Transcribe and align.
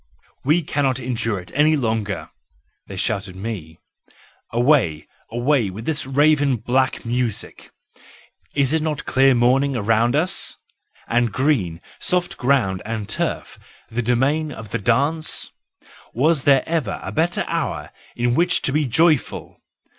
"We 0.43 0.63
cannot 0.63 0.99
endure 0.99 1.39
it 1.39 1.51
any 1.53 1.75
longer," 1.75 2.31
they 2.87 2.95
shout 2.95 3.21
to 3.25 3.33
me, 3.37 3.77
"away, 4.49 5.05
away 5.29 5.69
with 5.69 5.85
this 5.85 6.07
raven 6.07 6.55
black 6.55 7.05
music. 7.05 7.69
Is 8.55 8.73
it 8.73 8.81
not 8.81 9.05
clear 9.05 9.35
morning 9.35 9.73
round 9.73 10.15
about 10.15 10.23
us? 10.23 10.57
And 11.07 11.31
green, 11.31 11.81
soft 11.99 12.35
ground 12.37 12.81
and 12.83 13.07
turf, 13.07 13.59
the 13.91 14.01
domain 14.01 14.51
of 14.51 14.71
the 14.71 14.79
dance? 14.79 15.51
Was 16.15 16.45
there 16.45 16.63
ever 16.67 16.99
a 17.03 17.11
better 17.11 17.43
hour 17.47 17.91
in 18.15 18.33
which 18.33 18.63
to 18.63 18.71
be 18.71 18.85
joyful? 18.85 19.57